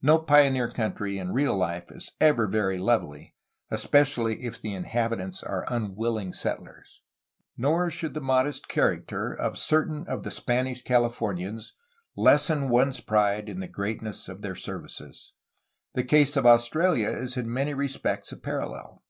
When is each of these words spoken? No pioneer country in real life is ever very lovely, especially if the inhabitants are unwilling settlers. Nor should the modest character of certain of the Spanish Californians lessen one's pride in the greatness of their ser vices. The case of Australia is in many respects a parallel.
No 0.00 0.20
pioneer 0.20 0.70
country 0.70 1.18
in 1.18 1.32
real 1.32 1.56
life 1.56 1.90
is 1.90 2.12
ever 2.20 2.46
very 2.46 2.78
lovely, 2.78 3.34
especially 3.72 4.44
if 4.44 4.60
the 4.62 4.72
inhabitants 4.72 5.42
are 5.42 5.66
unwilling 5.68 6.32
settlers. 6.32 7.02
Nor 7.56 7.90
should 7.90 8.14
the 8.14 8.20
modest 8.20 8.68
character 8.68 9.32
of 9.34 9.58
certain 9.58 10.04
of 10.06 10.22
the 10.22 10.30
Spanish 10.30 10.80
Californians 10.82 11.72
lessen 12.16 12.68
one's 12.68 13.00
pride 13.00 13.48
in 13.48 13.58
the 13.58 13.66
greatness 13.66 14.28
of 14.28 14.42
their 14.42 14.54
ser 14.54 14.78
vices. 14.78 15.32
The 15.94 16.04
case 16.04 16.36
of 16.36 16.46
Australia 16.46 17.08
is 17.08 17.36
in 17.36 17.52
many 17.52 17.74
respects 17.74 18.30
a 18.30 18.36
parallel. 18.36 19.02